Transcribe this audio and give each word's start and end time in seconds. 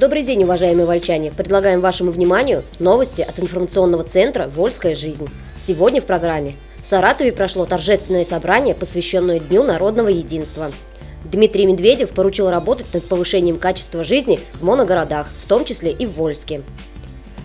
Добрый 0.00 0.22
день, 0.22 0.44
уважаемые 0.44 0.86
вольчане! 0.86 1.30
Предлагаем 1.30 1.82
вашему 1.82 2.10
вниманию 2.10 2.64
новости 2.78 3.20
от 3.20 3.38
информационного 3.38 4.02
центра 4.02 4.48
«Вольская 4.48 4.94
жизнь». 4.94 5.28
Сегодня 5.62 6.00
в 6.00 6.06
программе 6.06 6.56
в 6.82 6.86
Саратове 6.86 7.32
прошло 7.32 7.66
торжественное 7.66 8.24
собрание, 8.24 8.74
посвященное 8.74 9.40
Дню 9.40 9.62
народного 9.62 10.08
единства. 10.08 10.72
Дмитрий 11.26 11.66
Медведев 11.66 12.12
поручил 12.12 12.48
работать 12.48 12.86
над 12.94 13.04
повышением 13.08 13.58
качества 13.58 14.02
жизни 14.02 14.40
в 14.54 14.64
моногородах, 14.64 15.28
в 15.44 15.46
том 15.46 15.66
числе 15.66 15.92
и 15.92 16.06
в 16.06 16.12
Вольске. 16.12 16.62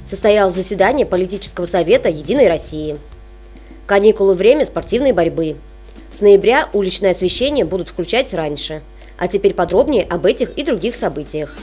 Состоялось 0.09 0.55
заседание 0.55 1.05
политического 1.05 1.65
совета 1.65 2.07
«Единой 2.07 2.47
России». 2.47 2.95
Каникулы– 3.85 4.33
время 4.35 4.65
спортивной 4.65 5.11
борьбы. 5.11 5.57
С 6.13 6.21
ноября 6.21 6.69
уличное 6.71 7.11
освещение 7.11 7.65
будут 7.65 7.89
включать 7.89 8.33
раньше. 8.33 8.81
А 9.17 9.27
теперь 9.27 9.53
подробнее 9.53 10.03
об 10.03 10.25
этих 10.25 10.57
и 10.57 10.63
других 10.63 10.95
событиях. 10.95 11.53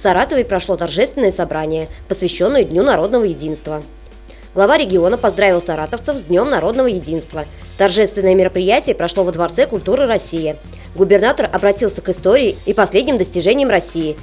В 0.00 0.02
Саратове 0.02 0.46
прошло 0.46 0.78
торжественное 0.78 1.30
собрание, 1.30 1.86
посвященное 2.08 2.64
Дню 2.64 2.82
народного 2.82 3.24
единства. 3.24 3.82
Глава 4.54 4.78
региона 4.78 5.18
поздравил 5.18 5.60
саратовцев 5.60 6.16
с 6.16 6.22
Днем 6.22 6.48
народного 6.48 6.86
единства. 6.86 7.44
Торжественное 7.76 8.34
мероприятие 8.34 8.94
прошло 8.94 9.24
во 9.24 9.32
Дворце 9.32 9.66
культуры 9.66 10.06
России. 10.06 10.56
Губернатор 10.94 11.50
обратился 11.52 12.00
к 12.00 12.08
истории 12.08 12.56
и 12.64 12.72
последним 12.72 13.18
достижениям 13.18 13.68
России, 13.68 14.16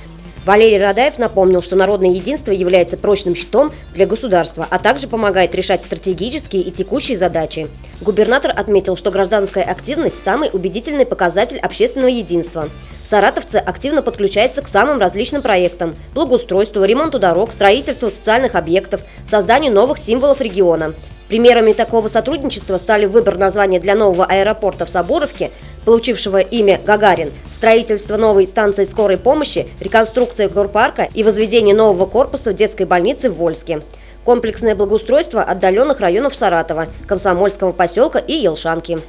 Валерий 0.48 0.82
Радаев 0.82 1.18
напомнил, 1.18 1.62
что 1.62 1.76
народное 1.76 2.12
единство 2.12 2.54
является 2.54 2.96
прочным 2.96 3.36
щитом 3.36 3.74
для 3.94 4.06
государства, 4.06 4.66
а 4.70 4.80
также 4.80 5.10
помогает 5.10 5.54
решать 5.54 5.84
стратегические 5.84 6.62
и 6.62 6.72
текущие 6.72 7.18
задачи. 7.18 7.68
Губернатор 8.00 8.54
отметил, 8.56 8.96
что 8.96 9.12
гражданская 9.12 9.66
активность– 9.66 10.24
самый 10.24 10.50
убедительный 10.54 11.06
показатель 11.06 11.60
общественного 11.60 12.08
единства. 12.08 12.70
Саратовцы 13.04 13.58
активно 13.58 14.02
подключаются 14.02 14.62
к 14.62 14.70
самым 14.70 15.02
различным 15.02 15.42
проектам– 15.42 15.98
благоустройству, 16.14 16.82
ремонту 16.86 17.20
дорог, 17.20 17.52
строительству 17.52 18.10
социальных 18.10 18.56
объектов, 18.56 19.02
созданию 19.30 19.74
новых 19.74 19.98
символов 19.98 20.40
региона. 20.40 20.94
Примерами 21.28 21.74
такого 21.74 22.08
сотрудничества 22.08 22.78
стали 22.78 23.06
выбор 23.06 23.38
названия 23.38 23.82
для 23.82 23.96
нового 23.96 24.24
аэропорта 24.24 24.86
в 24.86 24.90
Соборовке, 24.90 25.52
получившего 25.88 26.40
имя 26.42 26.82
Гагарин, 26.86 27.32
строительство 27.50 28.18
новой 28.18 28.46
станции 28.46 28.84
скорой 28.84 29.16
помощи, 29.16 29.70
реконструкция 29.80 30.50
горпарка 30.50 31.08
и 31.14 31.24
возведение 31.24 31.74
нового 31.74 32.06
корпуса 32.06 32.52
детской 32.52 32.86
больнице 32.86 33.30
в 33.30 33.36
Вольске. 33.36 33.80
Комплексное 34.26 34.76
благоустройство 34.76 35.42
отдаленных 35.42 36.02
районов 36.02 36.36
Саратова, 36.36 36.88
Комсомольского 37.08 37.72
поселка 37.72 38.20
и 38.20 38.34
Елшанки. 38.34 39.00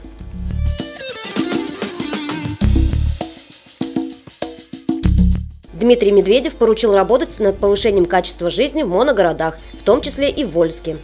Дмитрий 5.72 6.12
Медведев 6.12 6.54
поручил 6.54 6.94
работать 6.94 7.40
над 7.40 7.58
повышением 7.58 8.06
качества 8.06 8.50
жизни 8.50 8.84
в 8.84 8.88
моногородах, 8.88 9.58
в 9.80 9.82
том 9.82 10.00
числе 10.00 10.30
и 10.30 10.44
в 10.44 10.52
Вольске. 10.52 10.96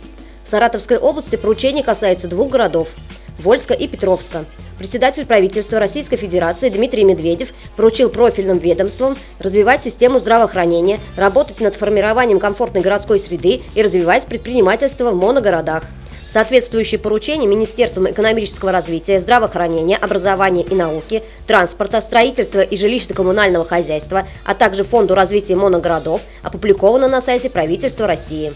В 0.45 0.50
Саратовской 0.50 0.98
области 0.98 1.34
поручение 1.34 1.83
касается 1.83 2.28
двух 2.28 2.50
городов– 2.50 2.91
Вольска 3.41 3.75
и 3.75 3.89
Петровска. 3.89 4.45
Председатель 4.78 5.25
правительства 5.25 5.78
Российской 5.78 6.17
Федерации 6.17 6.69
Дмитрий 6.69 7.05
Медведев 7.05 7.50
поручил 7.77 8.11
профильным 8.11 8.58
ведомствам 8.58 9.17
развивать 9.39 9.83
систему 9.83 10.18
здравоохранения, 10.18 10.98
работать 11.17 11.61
над 11.61 11.77
формированием 11.77 12.40
комфортной 12.40 12.83
городской 12.83 13.20
среды 13.20 13.63
и 13.77 13.83
развивать 13.83 14.27
предпринимательство 14.27 15.13
в 15.13 15.17
моногородах. 15.17 15.84
Соответствующие 16.29 16.98
поручения 16.98 17.46
Министерством 17.46 18.11
экономического 18.11 18.73
развития, 18.73 19.20
здравоохранения, 19.20 19.96
образования 19.96 20.64
и 20.64 20.74
науки, 20.74 21.23
транспорта, 21.46 22.01
строительства 22.01 22.61
и 22.61 22.74
жилищно-коммунального 22.74 23.64
хозяйства, 23.64 24.27
а 24.45 24.55
также 24.55 24.83
Фонду 24.83 25.14
развития 25.14 25.55
моногородов 25.55 26.23
опубликованы 26.42 27.07
на 27.07 27.20
сайте 27.20 27.48
правительства 27.48 28.08
России. 28.08 28.52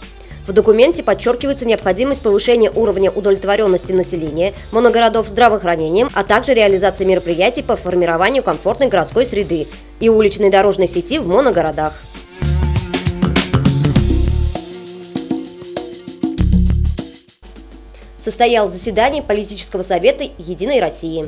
В 0.48 0.52
документе 0.54 1.02
подчеркивается 1.02 1.66
необходимость 1.66 2.22
повышения 2.22 2.70
уровня 2.70 3.10
удовлетворенности 3.10 3.92
населения 3.92 4.54
моногородов 4.72 5.28
здравоохранением, 5.28 6.08
а 6.14 6.24
также 6.24 6.54
реализации 6.54 7.04
мероприятий 7.04 7.62
по 7.62 7.76
формированию 7.76 8.42
комфортной 8.42 8.88
городской 8.88 9.26
среды 9.26 9.66
и 10.00 10.08
уличной 10.08 10.48
дорожной 10.48 10.88
сети 10.88 11.18
в 11.18 11.28
моногородах. 11.28 12.00
Состоялось 18.16 18.72
заседание 18.72 19.22
политического 19.22 19.82
совета 19.82 20.24
«Единой 20.38 20.80
России». 20.80 21.26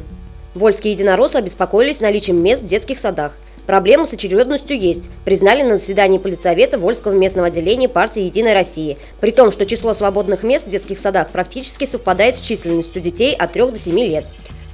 Вольские 0.54 0.94
единороссы 0.94 1.36
обеспокоились 1.36 2.00
наличием 2.00 2.42
мест 2.42 2.62
в 2.62 2.66
детских 2.66 2.98
садах– 2.98 3.34
Проблемы 3.66 4.06
с 4.06 4.12
очередностью 4.12 4.78
есть, 4.78 5.04
признали 5.24 5.62
на 5.62 5.76
заседании 5.76 6.18
политсовета 6.18 6.78
Вольского 6.78 7.12
местного 7.12 7.48
отделения 7.48 7.88
партии 7.88 8.22
«Единая 8.22 8.54
Россия», 8.54 8.96
при 9.20 9.30
том, 9.30 9.52
что 9.52 9.66
число 9.66 9.94
свободных 9.94 10.42
мест 10.42 10.66
в 10.66 10.70
детских 10.70 10.98
садах 10.98 11.30
практически 11.30 11.84
совпадает 11.84 12.36
с 12.36 12.40
численностью 12.40 13.00
детей 13.00 13.34
от 13.34 13.52
3 13.52 13.70
до 13.70 13.78
7 13.78 13.98
лет. 13.98 14.24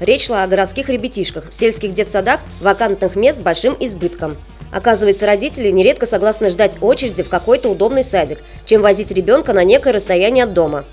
Речь 0.01 0.27
шла 0.27 0.43
о 0.43 0.47
городских 0.47 0.89
ребятишках. 0.89 1.51
В 1.51 1.55
сельских 1.55 1.95
детсадах 1.95 2.41
вакантных 2.61 3.17
мест 3.17 3.39
с 3.39 3.43
большим 3.43 3.77
избытком. 3.81 4.37
Оказывается, 4.71 5.27
родители 5.27 5.71
нередко 5.71 6.07
согласны 6.07 6.51
ждать 6.51 6.77
очереди 6.81 7.23
в 7.23 7.29
какой-то 7.29 7.71
удобный 7.71 8.05
садик, 8.05 8.41
чем 8.67 8.83
возить 8.83 9.11
ребенка 9.11 9.53
на 9.53 9.65
некое 9.65 9.93
расстояние 9.93 10.45
от 10.45 10.53
дома. 10.53 10.85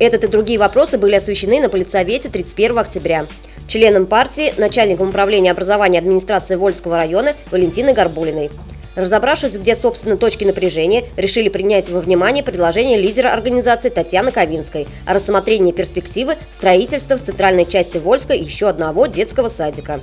Этот 0.00 0.24
и 0.24 0.28
другие 0.28 0.58
вопросы 0.58 0.98
были 0.98 1.14
освещены 1.14 1.60
на 1.60 1.68
политсовете 1.68 2.28
31 2.28 2.78
октября 2.78 3.26
членом 3.68 4.06
партии, 4.06 4.54
начальником 4.56 5.10
управления 5.10 5.50
образования 5.50 5.98
администрации 5.98 6.56
Вольского 6.56 6.96
района 6.96 7.34
Валентиной 7.50 7.94
Горбулиной. 7.94 8.50
Разобравшись, 8.94 9.54
где, 9.56 9.74
собственно, 9.74 10.16
точки 10.16 10.44
напряжения, 10.44 11.04
решили 11.16 11.48
принять 11.48 11.88
во 11.88 12.00
внимание 12.00 12.44
предложение 12.44 12.96
лидера 12.96 13.32
организации 13.32 13.88
Татьяны 13.88 14.30
Ковинской 14.30 14.86
о 15.04 15.14
рассмотрении 15.14 15.72
перспективы 15.72 16.36
строительства 16.52 17.16
в 17.16 17.22
центральной 17.22 17.66
части 17.66 17.98
Вольска 17.98 18.34
еще 18.34 18.68
одного 18.68 19.06
детского 19.06 19.48
садика. 19.48 20.00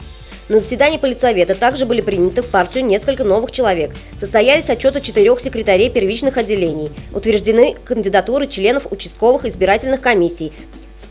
На 0.49 0.59
заседании 0.59 0.97
политсовета 0.97 1.55
также 1.55 1.85
были 1.85 2.01
приняты 2.01 2.41
в 2.41 2.47
партию 2.47 2.85
несколько 2.85 3.23
новых 3.23 3.53
человек. 3.53 3.91
Состоялись 4.19 4.69
отчеты 4.69 4.99
четырех 4.99 5.39
секретарей 5.39 5.89
первичных 5.89 6.35
отделений. 6.35 6.91
Утверждены 7.13 7.75
кандидатуры 7.85 8.47
членов 8.47 8.91
участковых 8.91 9.45
избирательных 9.45 10.01
комиссий, 10.01 10.51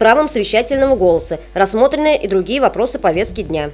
правом 0.01 0.31
совещательного 0.31 0.97
голоса, 0.97 1.39
рассмотрены 1.53 2.17
и 2.17 2.27
другие 2.27 2.63
вопросы 2.63 2.99
повестки 2.99 3.43
дня. 3.43 3.71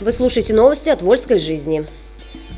Вы 0.00 0.12
слушаете 0.12 0.54
новости 0.54 0.88
от 0.88 1.02
Вольской 1.02 1.40
жизни. 1.40 1.84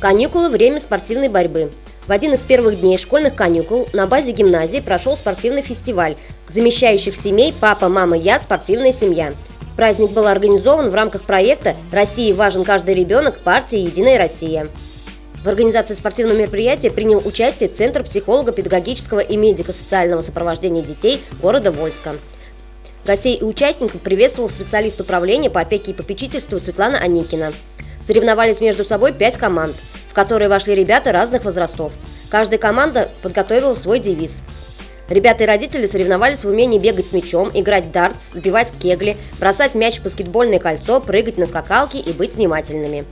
Каникулы– 0.02 0.50
время 0.50 0.80
спортивной 0.80 1.30
борьбы. 1.30 1.70
В 2.06 2.12
один 2.12 2.34
из 2.34 2.41
первых 2.41 2.78
дней 2.78 2.98
школьных 2.98 3.34
каникул 3.34 3.88
на 3.94 4.06
базе 4.06 4.32
гимназии 4.32 4.80
прошел 4.80 5.16
спортивный 5.16 5.62
фестиваль 5.62 6.16
замещающих 6.50 7.16
семей 7.16 7.54
«Папа, 7.58 7.88
мама, 7.88 8.19
я. 8.19 8.38
Спортивная 8.38 8.92
семья». 8.92 9.32
Праздник 9.78 10.10
был 10.10 10.26
организован 10.26 10.90
в 10.90 10.94
рамках 10.94 11.22
проекта 11.22 11.75
«России 11.90 12.32
важен 12.32 12.64
каждый 12.64 12.92
ребенок. 12.92 13.38
Партия 13.38 13.82
«Единая 13.82 14.19
Россия». 14.19 14.69
В 15.48 15.50
организации 15.50 15.94
спортивного 15.94 16.36
мероприятия 16.36 16.91
принял 16.91 17.26
участие 17.26 17.70
Центр 17.70 18.02
психолого-педагогического 18.02 19.20
и 19.20 19.34
медико-социального 19.38 20.20
сопровождения 20.20 20.82
детей 20.82 21.23
города 21.40 21.73
Вольска. 21.73 22.17
Гостей 23.06 23.34
и 23.34 23.43
участников 23.43 24.02
приветствовал 24.02 24.50
специалист 24.50 25.00
управления 25.00 25.49
по 25.49 25.62
опеке 25.62 25.93
и 25.93 25.94
попечительству 25.94 26.61
Светлана 26.61 26.99
Аникина. 26.99 27.55
Соревновались 28.06 28.61
между 28.61 28.84
собой 28.84 29.14
пять 29.14 29.38
команд, 29.38 29.75
в 30.11 30.12
которые 30.12 30.50
вошли 30.50 30.75
ребята 30.75 31.12
разных 31.12 31.46
возрастов. 31.46 31.94
Каждая 32.28 32.58
команда 32.58 33.08
подготовила 33.23 33.75
свой 33.75 34.00
девиз. 34.00 34.40
Ребята 35.08 35.44
и 35.44 35.46
родители 35.46 35.87
соревновались 35.87 36.44
в 36.44 36.49
умении 36.49 36.78
бегать 36.78 37.06
с 37.06 37.12
мячом, 37.12 37.50
играть 37.55 37.87
в 37.87 37.90
дартс, 37.90 38.32
сбивать 38.34 38.70
кегли, 38.78 39.17
бросать 39.40 39.75
мяч 39.75 40.00
в 40.00 40.02
баскетбольное 40.02 40.58
кольцо, 40.58 41.00
прыгать 41.00 41.38
на 41.38 41.46
скакалке 41.46 42.00
и 42.00 42.12
быть 42.12 42.34
внимательными 42.34 43.06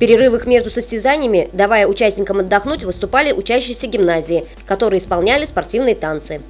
перерывах 0.00 0.46
между 0.46 0.70
состязаниями, 0.70 1.48
давая 1.52 1.86
участникам 1.86 2.40
отдохнуть, 2.40 2.82
выступали 2.82 3.32
учащиеся 3.32 3.86
гимназии, 3.86 4.44
которые 4.66 4.98
исполняли 4.98 5.44
спортивные 5.44 5.94
танцы. 5.94 6.40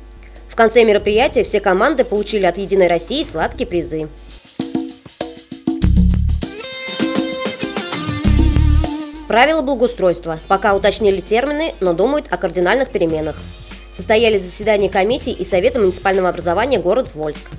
В 0.49 0.55
конце 0.55 0.85
мероприятия 0.85 1.43
все 1.43 1.61
команды 1.61 2.05
получили 2.05 2.47
от 2.47 2.59
«Единой 2.59 2.87
России» 2.87 3.25
сладкие 3.25 3.67
призы. 3.67 4.09
Правила 9.27 9.63
благоустройства. 9.63 10.39
Пока 10.49 10.75
уточнили 10.75 11.21
термины, 11.21 11.75
но 11.81 11.93
думают 11.93 12.27
о 12.31 12.37
кардинальных 12.37 12.91
переменах. 12.91 13.37
Состоялись 13.93 14.43
заседания 14.43 14.89
комиссии 14.89 15.33
и 15.33 15.45
Совета 15.45 15.81
муниципального 15.81 16.29
образования 16.29 16.79
город 16.79 17.09
Вольск. 17.15 17.51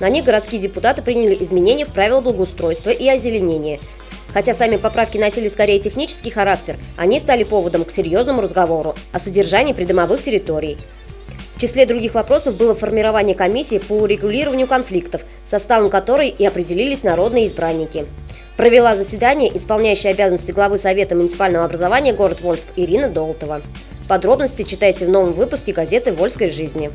На 0.00 0.08
них 0.08 0.24
городские 0.24 0.60
депутаты 0.60 1.02
приняли 1.02 1.36
изменения 1.42 1.84
в 1.84 1.92
правила 1.92 2.20
благоустройства 2.20 2.90
и 2.90 3.08
озеленения, 3.08 3.78
Хотя 4.32 4.54
сами 4.54 4.76
поправки 4.76 5.18
носили 5.18 5.48
скорее 5.48 5.78
технический 5.78 6.30
характер, 6.30 6.76
они 6.96 7.20
стали 7.20 7.44
поводом 7.44 7.84
к 7.84 7.92
серьезному 7.92 8.40
разговору 8.40 8.94
о 9.12 9.18
содержании 9.18 9.72
придомовых 9.72 10.22
территорий. 10.22 10.78
В 11.54 11.60
числе 11.60 11.86
других 11.86 12.14
вопросов 12.14 12.56
было 12.56 12.74
формирование 12.74 13.36
комиссии 13.36 13.78
по 13.78 13.92
урегулированию 13.92 14.66
конфликтов, 14.66 15.22
составом 15.44 15.90
которой 15.90 16.28
и 16.28 16.44
определились 16.44 17.02
народные 17.02 17.46
избранники. 17.46 18.06
Провела 18.56 18.96
заседание 18.96 19.56
исполняющая 19.56 20.10
обязанности 20.10 20.52
главы 20.52 20.78
Совета 20.78 21.14
муниципального 21.14 21.64
образования 21.64 22.12
город 22.12 22.40
Вольск 22.40 22.66
Ирина 22.76 23.08
Долтова. 23.08 23.62
Подробности 24.08 24.62
читайте 24.62 25.06
в 25.06 25.10
новом 25.10 25.32
выпуске 25.32 25.72
газеты 25.72 26.12
«Вольской 26.12 26.50
жизни». 26.50 26.90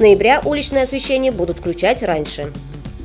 Ноября 0.00 0.42
уличное 0.44 0.84
освещение 0.84 1.30
будут 1.30 1.58
включать 1.58 2.02
раньше. 2.02 2.52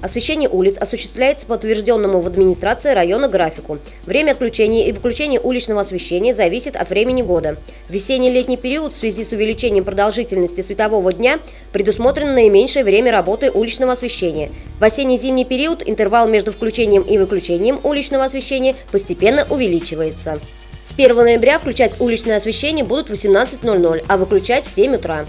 Освещение 0.01 0.47
улиц 0.47 0.77
осуществляется 0.77 1.47
по 1.47 1.53
утвержденному 1.53 2.21
в 2.21 2.27
администрации 2.27 2.93
района 2.93 3.27
графику. 3.27 3.79
Время 4.05 4.33
отключения 4.33 4.87
и 4.87 4.91
выключения 4.91 5.39
уличного 5.39 5.81
освещения 5.81 6.33
зависит 6.33 6.75
от 6.75 6.89
времени 6.89 7.23
года. 7.23 7.57
В 7.89 7.91
весенне-летний 7.91 8.57
период 8.57 8.91
в 8.91 8.97
связи 8.97 9.25
с 9.25 9.31
увеличением 9.31 9.83
продолжительности 9.83 10.61
светового 10.61 11.11
дня 11.11 11.39
предусмотрено 11.71 12.33
наименьшее 12.33 12.85
время 12.85 13.11
работы 13.11 13.49
уличного 13.49 13.93
освещения. 13.93 14.51
В 14.79 14.83
осенне-зимний 14.83 15.45
период 15.45 15.81
интервал 15.83 16.27
между 16.27 16.51
включением 16.51 17.01
и 17.01 17.17
выключением 17.17 17.79
уличного 17.83 18.25
освещения 18.25 18.75
постепенно 18.91 19.47
увеличивается. 19.49 20.39
С 20.83 20.93
1 20.93 21.15
ноября 21.15 21.57
включать 21.57 21.99
уличное 21.99 22.37
освещение 22.37 22.85
будут 22.85 23.09
в 23.09 23.13
18.00, 23.13 24.05
а 24.07 24.17
выключать 24.17 24.65
в 24.65 24.75
7 24.75 24.95
утра. 24.97 25.25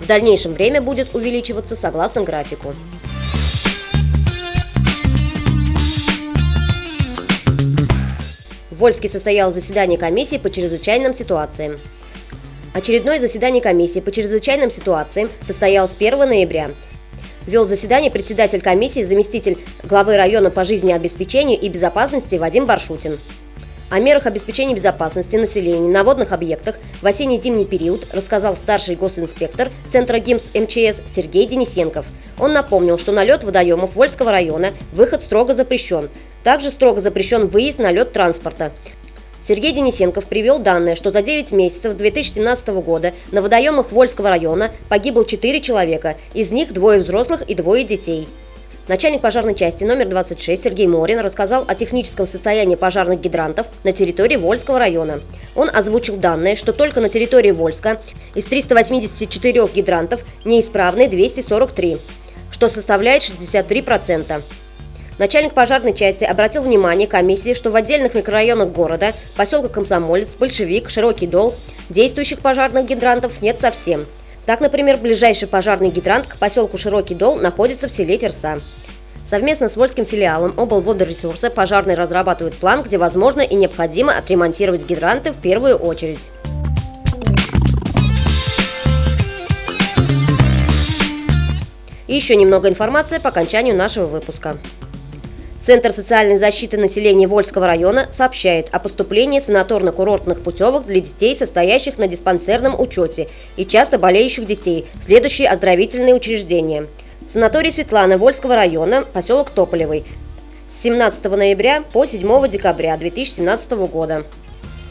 В 0.00 0.06
дальнейшем 0.06 0.54
время 0.54 0.80
будет 0.80 1.14
увеличиваться 1.14 1.76
согласно 1.76 2.22
графику. 2.22 2.74
В 8.70 8.76
Вольске 8.76 9.10
состоялось 9.10 9.54
заседание 9.54 9.98
комиссии 9.98 10.38
по 10.38 10.50
чрезвычайным 10.50 11.12
ситуациям. 11.12 11.78
Очередное 12.72 13.20
заседание 13.20 13.62
комиссии 13.62 14.00
по 14.00 14.10
чрезвычайным 14.10 14.70
ситуациям 14.70 15.28
состоялось 15.42 15.94
1 15.98 16.18
ноября. 16.18 16.70
Вел 17.46 17.66
заседание 17.66 18.10
председатель 18.10 18.62
комиссии, 18.62 19.04
заместитель 19.04 19.58
главы 19.84 20.16
района 20.16 20.50
по 20.50 20.64
жизнеобеспечению 20.64 21.60
и 21.60 21.68
безопасности 21.68 22.36
Вадим 22.36 22.64
Баршутин. 22.64 23.18
О 23.90 23.98
мерах 23.98 24.26
обеспечения 24.26 24.72
безопасности 24.72 25.34
населения 25.34 25.90
на 25.90 26.04
водных 26.04 26.30
объектах 26.30 26.76
в 27.02 27.06
осенне-зимний 27.06 27.64
период 27.64 28.06
рассказал 28.12 28.54
старший 28.54 28.94
госинспектор 28.94 29.68
Центра 29.88 30.20
ГИМС 30.20 30.50
МЧС 30.54 31.02
Сергей 31.12 31.44
Денисенков. 31.44 32.06
Он 32.38 32.52
напомнил, 32.52 33.00
что 33.00 33.10
на 33.10 33.24
лед 33.24 33.42
водоемов 33.42 33.96
Вольского 33.96 34.30
района 34.30 34.72
выход 34.92 35.22
строго 35.22 35.54
запрещен, 35.54 36.08
также 36.44 36.70
строго 36.70 37.00
запрещен 37.00 37.48
выезд 37.48 37.80
на 37.80 37.90
лед 37.90 38.12
транспорта. 38.12 38.70
Сергей 39.42 39.72
Денисенков 39.72 40.26
привел 40.26 40.60
данные, 40.60 40.94
что 40.94 41.10
за 41.10 41.20
9 41.20 41.50
месяцев 41.50 41.96
2017 41.96 42.68
года 42.68 43.12
на 43.32 43.42
водоемах 43.42 43.90
Вольского 43.90 44.28
района 44.28 44.70
погибло 44.88 45.24
4 45.24 45.60
человека, 45.60 46.16
из 46.32 46.52
них 46.52 46.72
двое 46.72 47.00
взрослых 47.00 47.42
и 47.42 47.56
двое 47.56 47.82
детей. 47.82 48.28
Начальник 48.90 49.20
пожарной 49.20 49.54
части 49.54 49.84
номер 49.84 50.08
26 50.08 50.64
Сергей 50.64 50.88
Морин 50.88 51.20
рассказал 51.20 51.64
о 51.68 51.76
техническом 51.76 52.26
состоянии 52.26 52.74
пожарных 52.74 53.20
гидрантов 53.20 53.68
на 53.84 53.92
территории 53.92 54.34
Вольского 54.34 54.80
района. 54.80 55.20
Он 55.54 55.70
озвучил 55.72 56.16
данные, 56.16 56.56
что 56.56 56.72
только 56.72 57.00
на 57.00 57.08
территории 57.08 57.52
Вольска 57.52 58.00
из 58.34 58.46
384 58.46 59.68
гидрантов 59.72 60.24
неисправны 60.44 61.06
243, 61.06 61.98
что 62.50 62.68
составляет 62.68 63.22
63%. 63.22 64.42
Начальник 65.20 65.52
пожарной 65.52 65.94
части 65.94 66.24
обратил 66.24 66.62
внимание 66.62 67.06
комиссии, 67.06 67.54
что 67.54 67.70
в 67.70 67.76
отдельных 67.76 68.14
микрорайонах 68.14 68.70
города, 68.70 69.14
поселка 69.36 69.68
Комсомолец, 69.68 70.34
Большевик, 70.34 70.90
Широкий 70.90 71.28
Дол, 71.28 71.54
действующих 71.90 72.40
пожарных 72.40 72.86
гидрантов 72.86 73.40
нет 73.40 73.60
совсем. 73.60 74.04
Так, 74.46 74.60
например, 74.60 74.96
ближайший 74.96 75.46
пожарный 75.46 75.90
гидрант 75.90 76.26
к 76.26 76.36
поселку 76.38 76.76
Широкий 76.76 77.14
Дол 77.14 77.36
находится 77.36 77.86
в 77.86 77.92
селе 77.92 78.18
Терса. 78.18 78.60
Совместно 79.24 79.68
с 79.68 79.76
Вольским 79.76 80.04
филиалом 80.06 80.54
облводоресурса 80.56 81.50
пожарные 81.50 81.96
разрабатывают 81.96 82.56
план, 82.56 82.82
где 82.82 82.98
возможно 82.98 83.40
и 83.40 83.54
необходимо 83.54 84.16
отремонтировать 84.16 84.84
гидранты 84.84 85.32
в 85.32 85.36
первую 85.36 85.76
очередь. 85.76 86.30
И 92.08 92.14
еще 92.16 92.34
немного 92.34 92.68
информации 92.68 93.18
по 93.18 93.28
окончанию 93.28 93.76
нашего 93.76 94.06
выпуска. 94.06 94.56
Центр 95.62 95.92
социальной 95.92 96.38
защиты 96.38 96.78
населения 96.78 97.28
Вольского 97.28 97.66
района 97.66 98.08
сообщает 98.10 98.68
о 98.72 98.80
поступлении 98.80 99.40
санаторно-курортных 99.40 100.42
путевок 100.42 100.86
для 100.86 101.00
детей, 101.02 101.36
состоящих 101.36 101.98
на 101.98 102.08
диспансерном 102.08 102.80
учете 102.80 103.28
и 103.56 103.64
часто 103.64 103.98
болеющих 103.98 104.46
детей, 104.46 104.86
следующие 105.00 105.48
оздоровительные 105.48 106.14
учреждения. 106.14 106.86
Санаторий 107.32 107.70
Светлана 107.70 108.18
Вольского 108.18 108.56
района, 108.56 109.04
поселок 109.04 109.50
Тополевый, 109.50 110.04
с 110.66 110.82
17 110.82 111.26
ноября 111.26 111.84
по 111.92 112.04
7 112.04 112.48
декабря 112.48 112.96
2017 112.96 113.70
года. 113.86 114.24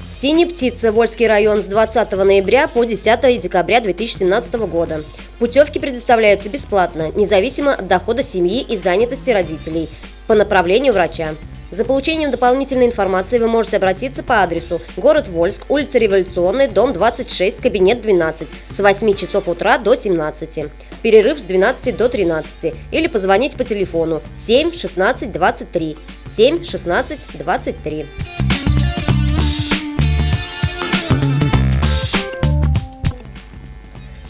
Синяя 0.09 0.47
птица, 0.47 0.93
Вольский 0.93 1.27
район 1.27 1.61
с 1.61 1.65
20 1.65 2.09
ноября 2.13 2.69
по 2.69 2.85
10 2.85 3.41
декабря 3.41 3.81
2017 3.81 4.53
года. 4.53 5.03
Путевки 5.37 5.79
предоставляются 5.79 6.47
бесплатно, 6.47 7.11
независимо 7.13 7.73
от 7.73 7.87
дохода 7.87 8.23
семьи 8.23 8.61
и 8.61 8.77
занятости 8.77 9.31
родителей 9.31 9.89
по 10.25 10.33
направлению 10.33 10.93
врача. 10.93 11.35
За 11.71 11.83
получением 11.83 12.31
дополнительной 12.31 12.85
информации 12.85 13.37
вы 13.37 13.49
можете 13.49 13.75
обратиться 13.75 14.23
по 14.23 14.43
адресу 14.43 14.79
город 14.95 15.27
Вольск, 15.27 15.65
улица 15.67 15.97
Революционная, 15.97 16.69
дом 16.69 16.93
26, 16.93 17.57
кабинет 17.57 18.01
12 18.01 18.47
с 18.69 18.79
8 18.79 19.13
часов 19.13 19.49
утра 19.49 19.77
до 19.77 19.93
17. 19.93 20.67
Перерыв 21.01 21.39
с 21.39 21.43
12 21.43 21.95
до 21.95 22.09
13 22.09 22.73
или 22.91 23.07
позвонить 23.07 23.55
по 23.55 23.63
телефону 23.63 24.21
7 24.45 24.73
16 24.73 25.31
23 25.31 25.97
7 26.35 26.63
16 26.63 27.19
23. 27.33 28.05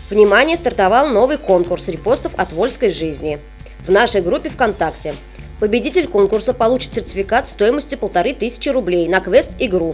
Внимание, 0.09 0.57
стартовал 0.57 1.09
новый 1.09 1.37
конкурс 1.37 1.87
репостов 1.87 2.31
от 2.35 2.51
Вольской 2.51 2.89
жизни 2.89 3.39
в 3.85 3.91
нашей 3.91 4.21
группе 4.21 4.49
ВКонтакте– 4.49 5.15
Победитель 5.59 6.07
конкурса 6.07 6.53
получит 6.53 6.93
сертификат 6.93 7.49
стоимостью 7.49 7.99
полторы 7.99 8.33
тысячи 8.33 8.69
рублей 8.69 9.09
на 9.09 9.19
квест-игру. 9.19 9.93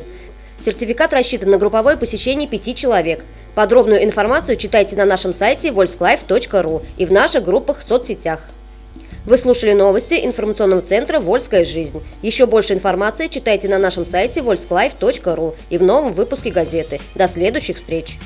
Сертификат 0.64 1.12
рассчитан 1.12 1.50
на 1.50 1.58
групповое 1.58 1.98
посещение 1.98 2.48
пяти 2.48 2.76
человек. 2.76 3.26
Подробную 3.56 4.04
информацию 4.04 4.58
читайте 4.58 4.98
на 4.98 5.06
нашем 5.06 5.34
сайте 5.34 5.70
volsklife.ru 5.70 6.84
и 6.98 7.06
в 7.06 7.12
наших 7.14 7.44
группах 7.44 7.80
в 7.80 7.84
соцсетях. 7.84 8.42
Вы 9.26 9.38
слушали 9.38 9.72
новости 9.72 10.26
информационного 10.26 10.82
центра 10.82 11.20
«Вольская 11.20 11.66
жизнь». 11.66 12.04
Еще 12.22 12.46
больше 12.46 12.74
информации 12.74 13.28
читайте 13.28 13.70
на 13.70 13.80
нашем 13.80 14.06
сайте 14.06 14.42
volsklife.ru 14.42 15.56
и 15.70 15.78
в 15.78 15.84
новом 15.84 16.14
выпуске 16.14 16.52
газеты. 16.52 17.00
До 17.16 17.28
следующих 17.28 17.78
встреч! 17.78 18.20